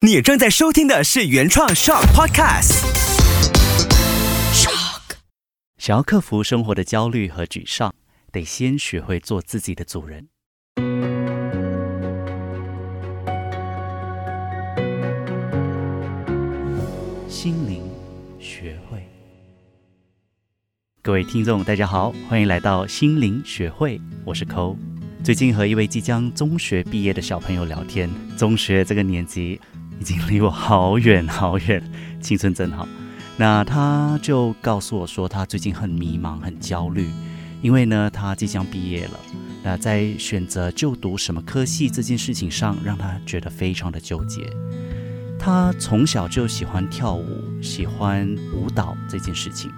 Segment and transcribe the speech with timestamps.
[0.00, 2.84] 你正在收听的是原创 Shock Podcast。
[4.52, 5.16] Shock。
[5.76, 7.92] 想要克服生活的焦虑和沮丧，
[8.30, 10.28] 得先学会做自己的主人。
[17.28, 17.82] 心灵
[18.38, 19.04] 学会，
[21.02, 24.76] 各位听众，大家好，欢迎来到心灵学会，我是抠。
[25.24, 29.60] 最近和一位即将中学毕业的小朋友聊天，中学这个年级。
[30.00, 31.82] 已经离我好远好远，
[32.20, 32.86] 青春真好。
[33.36, 37.08] 那他就告诉我说，他最近很迷茫、很焦虑，
[37.62, 39.20] 因为呢，他即将毕业了。
[39.62, 44.42] 那在选择就读什么科系这件事情上，让他觉得非常的纠结。
[45.38, 49.70] 他从小就喜欢跳舞，喜欢舞蹈这件事情，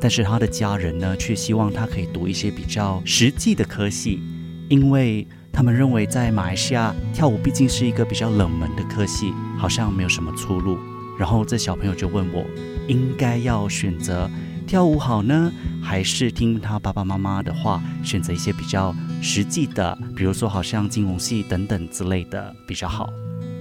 [0.00, 4.20] 但是他的家人呢，却希望他可以读一些比较实际的科系，
[4.68, 5.26] 因为。
[5.56, 10.78] 他们认为，在马来西亚跳舞毕竟是一个比较冷门的科系，好像没有什么出路。
[11.18, 12.44] 然后这小朋友就问我，
[12.86, 14.30] 应该要选择
[14.66, 15.50] 跳舞好呢，
[15.82, 23.10] 还是听他爸爸妈妈的话，选择一些比较实际的，比如说好像金融系等等之类的比较好？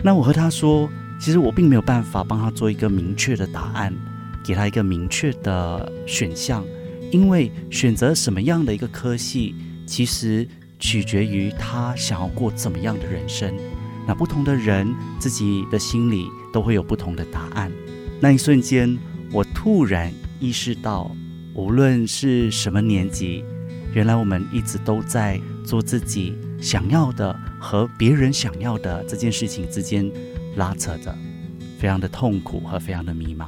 [0.03, 3.93] 那我和他说，其实我并没有办法帮他做一个明确的答案，
[4.43, 6.61] 给他一个明确的选项，
[7.09, 9.55] 因为选择什么样的一个科系，
[9.87, 10.45] 其实。
[10.79, 13.53] 取决于他想要过怎么样的人生，
[14.07, 17.71] 那不同的人自己的心里都会有不同的答案。
[18.19, 18.97] 那一瞬间，
[19.31, 21.09] 我突然意识到，
[21.53, 23.43] 无论是什么年纪，
[23.93, 30.09] 原来我们一直都在做自己想要的和别人想要的这件事情之间
[30.55, 31.15] 拉扯着，
[31.79, 33.47] 非常的痛苦和非常的迷茫。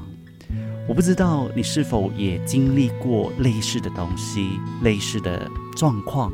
[0.87, 4.51] 我不知道你是否也经历过类似的东西，
[4.83, 6.31] 类似的状况。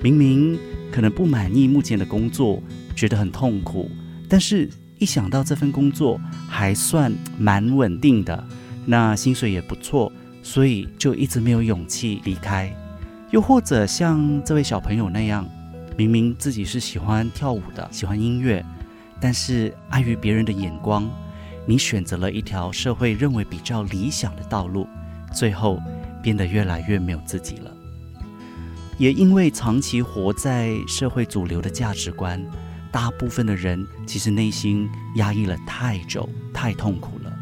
[0.00, 0.58] 明明
[0.92, 2.62] 可能不满意目前的工作，
[2.94, 3.90] 觉得很痛苦，
[4.28, 4.68] 但是
[4.98, 8.44] 一想到这份工作还算蛮稳定的，
[8.86, 12.72] 那薪水也不错，所以就一直没有勇气离开。
[13.30, 15.46] 又或者像这位小朋友那样，
[15.96, 18.64] 明明自己是喜欢跳舞的，喜欢音乐，
[19.20, 21.10] 但是碍于别人的眼光，
[21.66, 24.86] 你选择了一条社会认为比较理想的道路，
[25.34, 25.78] 最后
[26.22, 27.70] 变得越来越没有自己了。
[28.98, 32.44] 也因为长期活在社会主流的价值观，
[32.90, 37.32] 大部分的人其实内心压抑了太久，太痛苦了。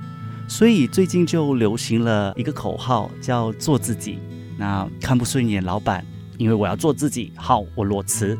[0.46, 4.18] 所以最近就流行了一个口号，叫“做自己”。
[4.58, 6.04] 那看不顺眼老板，
[6.38, 8.38] 因为我要做自己，好，我裸辞。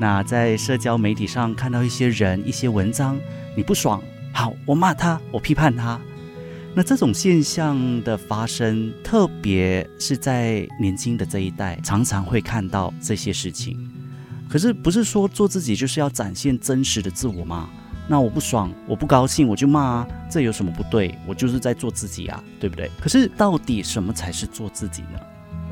[0.00, 3.18] 那在社交媒体上看到一些人、一些文章，
[3.54, 4.02] 你不爽，
[4.32, 6.00] 好，我骂他，我批判他。
[6.78, 13.74] 那这种现象的发生，特别是在年轻的这一代，常常会看到这些事情。
[14.46, 17.70] 可是，不是说做自己就是要展现真实的自我吗？
[18.06, 21.18] 那我不爽，我不高兴，我就骂啊，这有什么不对？
[21.26, 22.90] 我就是在做自己啊，对不对？
[23.00, 25.18] 可是，到底什么才是做自己呢？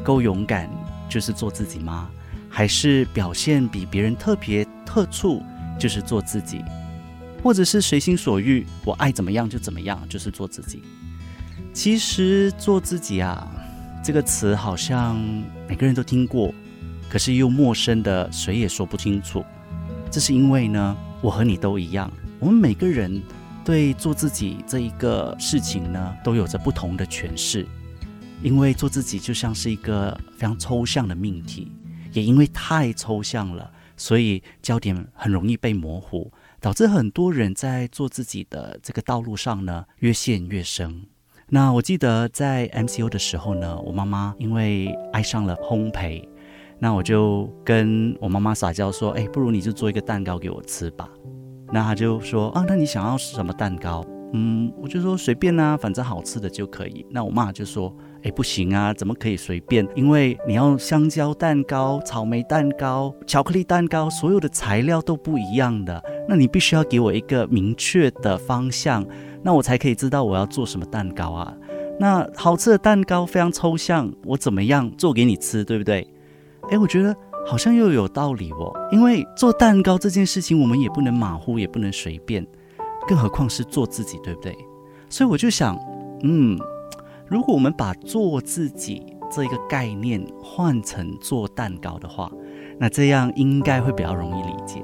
[0.03, 0.71] 够勇敢
[1.07, 2.09] 就是做自己吗？
[2.49, 5.43] 还是表现比别人特别特殊
[5.79, 6.65] 就是做自己？
[7.45, 10.83] 或者是随心所欲，我爱怎么样就怎么样，就是做自己。
[11.75, 13.47] 其实做自己啊，
[14.03, 15.21] 这个词好像
[15.69, 16.55] 每个人都听过，
[17.07, 19.45] 可是又陌生的，谁也说不清楚。
[20.11, 22.11] 这是因为呢，我和你都一样，
[22.41, 23.23] 我们每个人
[23.63, 27.67] 对做自己这一个事情呢，都有着不同的诠释。
[28.43, 31.71] 因为做自己就像是一个非常抽象的命题，
[32.11, 36.33] 也因为太抽象了，所以焦点很容易被模糊。
[36.65, 41.05] 导致很多人在做自己的这个道路上呢，越陷越深。
[41.51, 46.27] 那我记得在 MCO 的时候呢，我妈妈因为爱上了烘焙，
[46.79, 51.07] 那我就跟我妈妈撒娇说：“哎，不如你就做一个蛋糕给我吃吧。”
[51.71, 57.05] 那她就说：“啊，那你想要什么蛋糕？”嗯，我就说随便啊，反正好吃的就可以。
[57.11, 57.95] 那我妈就说。
[58.25, 59.87] 哎，不行啊，怎么可以随便？
[59.95, 66.03] 因为你要香蕉蛋糕、草莓蛋糕、巧克力蛋糕，所有的材料都不一样的。
[66.29, 69.05] 那你必须要给我一个明确的方向，
[69.43, 71.55] 那我才可以知道我要做什么蛋糕啊。
[71.99, 76.07] 那好吃的蛋糕非常抽象，我怎么样做给你吃，对不对？
[76.71, 77.15] 哎，我觉得
[77.47, 78.73] 好像又有道理哦。
[78.91, 82.47] 因为做蛋糕这件事情，我们也不能马虎，也不能随便，
[83.07, 84.57] 更何况是做自己，对不对？
[85.09, 85.79] 所以我就想，
[86.23, 86.59] 嗯。
[87.27, 92.31] 如果我们把做自己这一个概念换成做蛋糕的话，
[92.79, 94.83] 那这样应该会比较容易理解。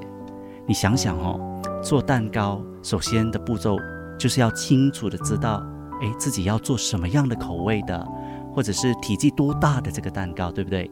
[0.67, 1.39] 你想想哦，
[1.83, 3.77] 做蛋糕首先的步骤
[4.17, 5.65] 就是要清楚的知道，
[6.01, 8.07] 诶，自己要做什么样的口味的，
[8.53, 10.89] 或者是体积多大的这个蛋糕，对不对？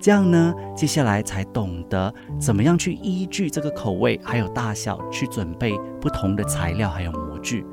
[0.00, 7.64] 这样呢，接下来才懂得怎么样去依据这个口味还有大小去准备不同的材料还有模具。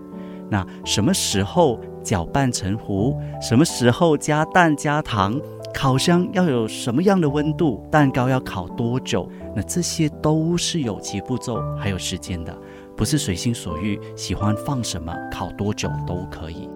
[0.48, 3.16] 那什么时候搅拌成糊？
[3.42, 5.40] 什么时候加蛋加糖？
[5.74, 7.86] 烤箱要有什么样的温度？
[7.92, 9.30] 蛋糕要烤多久？
[9.56, 12.56] 那这些都是有其步骤还有时间的，
[12.98, 16.70] 不是随心所欲，喜欢放什么烤多久都可以。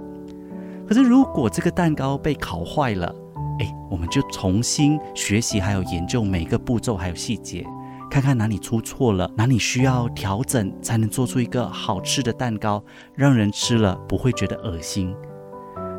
[0.88, 3.14] 可是如果这个蛋糕被烤坏了，
[3.60, 7.66] 哎，我们就重新学习还有研究每个步骤还有细节。
[8.12, 12.84] 看看哪里出错了，哪里需要调整，才能做出一个好吃的蛋糕，
[13.16, 15.16] 让人吃了不会觉得恶心。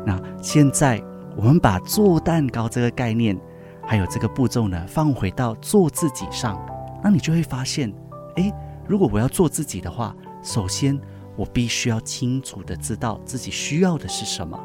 [0.05, 1.01] 那现在
[1.35, 3.37] 我们把做蛋糕这个概念，
[3.85, 6.57] 还有这个步骤呢，放回到做自己上，
[7.03, 7.93] 那你就会发现，
[8.35, 8.53] 诶，
[8.87, 10.99] 如果我要做自己的话，首先
[11.35, 14.59] 我必须要清楚的知道自己需要的是什么，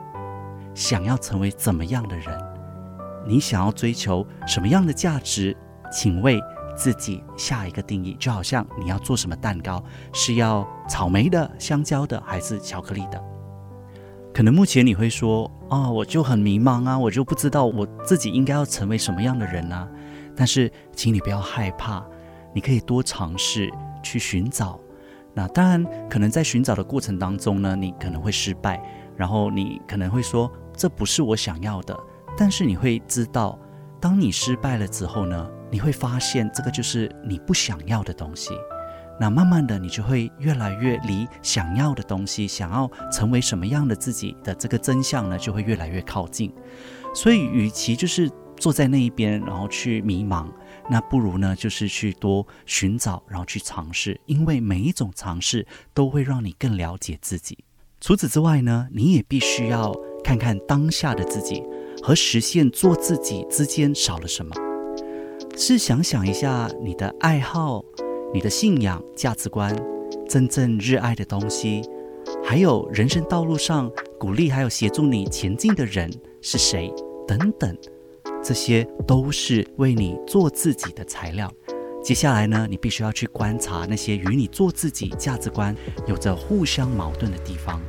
[0.74, 2.38] 想要成为怎么样的人，
[3.26, 5.56] 你想要追求什么样的价值，
[5.92, 6.40] 请为。
[6.76, 9.82] 自己下一个定义，就好像你要做什么蛋糕，
[10.14, 13.22] 是要草莓的、香蕉的，还是巧克力的？
[14.32, 19.88] 可能目前你会说：“啊，我就很迷茫啊，我就不知道我自己应该要成为什么样的人啊？”
[20.36, 22.04] 但是，请你不要害怕，
[22.54, 23.70] 你可以多尝试
[24.02, 24.80] 去寻找。
[25.34, 28.82] 那当然，可能在寻找的过程当中呢，你可能会失败，
[29.16, 31.98] 然后你可能会说：“这不是我想要的。”
[32.38, 33.58] 但是你会知道，
[34.00, 35.48] 当你失败了之后呢？
[35.72, 38.50] 你会发现，这个就是你不想要的东西。
[39.20, 46.50] 那慢慢的，你就会越来越离想要的东西，想要成为什么样的自己的这个真相呢，就会越来越靠近。
[47.14, 50.46] 所以，与其就是坐在那一边，然后去迷茫，
[50.88, 54.18] 那不如呢，就是去多寻找，然后去尝试。
[54.24, 57.58] 因为每一种尝试都会让你更了解自己。
[58.00, 59.94] 除此之外呢，你也必须要
[60.24, 61.62] 看看当下的自己
[62.02, 64.54] 和实现做自己之间少了什么。
[65.58, 67.82] 是想想一下你的爱好、
[68.32, 69.74] 你的信仰、价值观、
[70.28, 71.82] 真正热爱的东西，
[72.44, 73.90] 还有人生道路上
[74.20, 76.08] 鼓励还有协助你前进的人
[76.40, 76.92] 是谁
[77.26, 77.76] 等等，
[78.42, 81.52] 这些都是为你做自己的材料。
[82.02, 85.74] 接下来呢，你必须要去观察那些与你做自己价值观
[86.06, 87.82] 有着互相矛盾的地方，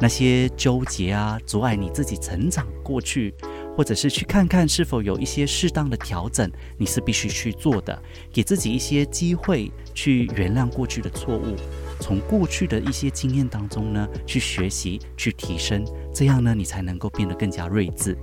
[0.00, 3.34] 那些纠结啊，阻碍你自己成长过去。
[3.76, 8.02] 或者是去看看是否有一些适当的调整，你是必须去做的，
[8.32, 11.54] 给自己一些机会去原谅过去的错误，
[12.00, 15.84] 从过去的一些经验当中呢去学习、去提升，
[16.14, 18.16] 这样呢你才能够变得更加睿智。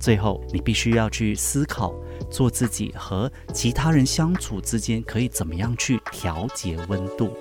[0.00, 1.94] 最后，你必须要去思考，
[2.30, 7.36] 做自己和其他人相处之间可以怎么样去调节温度。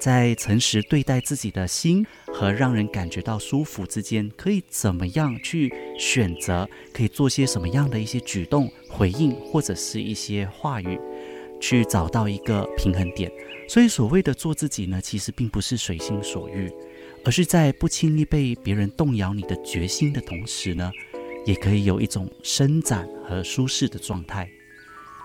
[0.00, 6.66] 在诚实对待自己的心和让人感觉到舒服之间，可以怎么样去选择？
[6.92, 10.98] 可以做些什么样的一些举动回应，或者是一些话语，
[11.60, 13.30] 去找到一个平衡点。
[13.68, 16.72] 所以，所谓的做自己呢，其实并不是随心所欲，
[17.22, 20.90] 而是在不轻易被别人动摇你的决心的同时呢，
[21.44, 24.50] 也可以有一种伸展和舒适的状态。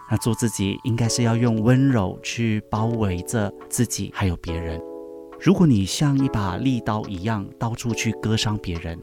[0.10, 4.80] 那做自己应该是要用温柔去包围着自己，还有别人。
[5.40, 8.98] 如果你像一把利刀一样到处去割伤别人，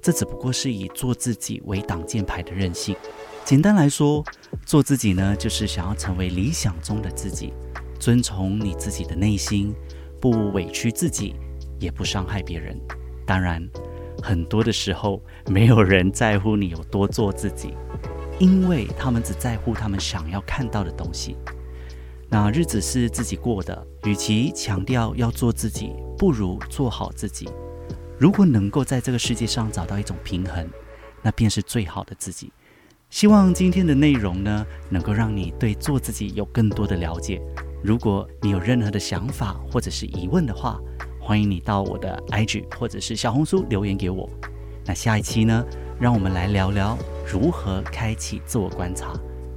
[0.00, 2.96] 这只不过是以做自己为挡箭牌的任性。
[3.44, 4.24] 简单来说，
[4.66, 7.52] 做自己呢，就是想要成为理想中的自己，
[7.98, 9.74] 遵从你自己的内心，
[10.20, 11.34] 不委屈自己，
[11.78, 12.78] 也不伤害别人。
[13.26, 13.66] 当然，
[14.22, 17.74] 很多的时候，没有人在乎你有多做自己。
[18.38, 21.36] 因为他们只在乎他们想要看到的东西。
[22.30, 27.48] 那日子是自己过的，与其强调要做自己，不如做好自己。
[28.18, 30.68] 如果能够在这个世界上找到一种平衡，
[31.22, 32.52] 那便是最好的自己。
[33.10, 37.40] 希望今天的内容呢，能够让你对做自己有更多的了解。
[37.82, 40.78] 如果你有任何的想法或者是疑问的话，
[41.18, 44.28] 欢迎你到我的 IG 或者是小红书留言给我。
[44.84, 45.64] 那下一期呢，
[45.98, 46.98] 让我们来聊聊。
[47.30, 49.12] 如何开启自我观察，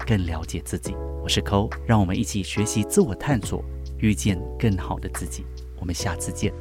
[0.06, 0.94] 更了解自己？
[1.24, 3.64] 我是抠，让我们一起学习自我探索，
[4.00, 5.46] 遇见更好的自己。
[5.80, 6.52] 我们下次见。